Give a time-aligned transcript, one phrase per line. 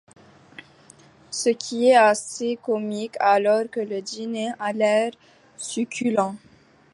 [1.29, 5.11] Ce qui est assez comique alors que le diner à l'air
[5.57, 6.37] succulent.